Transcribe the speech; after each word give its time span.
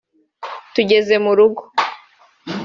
tugeze 0.73 1.15
mu 1.23 1.31
rugo 1.37 1.63